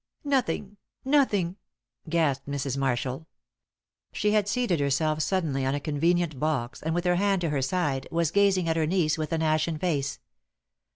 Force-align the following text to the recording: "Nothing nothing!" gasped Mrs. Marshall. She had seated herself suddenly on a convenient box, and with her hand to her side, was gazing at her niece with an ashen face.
"Nothing 0.23 0.77
nothing!" 1.05 1.57
gasped 2.09 2.49
Mrs. 2.49 2.75
Marshall. 2.75 3.27
She 4.11 4.31
had 4.31 4.47
seated 4.47 4.79
herself 4.79 5.21
suddenly 5.21 5.63
on 5.63 5.75
a 5.75 5.79
convenient 5.79 6.39
box, 6.39 6.81
and 6.81 6.95
with 6.95 7.05
her 7.05 7.17
hand 7.17 7.41
to 7.41 7.49
her 7.51 7.61
side, 7.61 8.07
was 8.09 8.31
gazing 8.31 8.67
at 8.67 8.77
her 8.77 8.87
niece 8.87 9.19
with 9.19 9.31
an 9.31 9.43
ashen 9.43 9.77
face. 9.77 10.17